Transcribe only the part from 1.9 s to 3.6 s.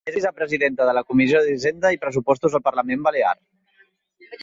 i Pressuposts al Parlament Balear.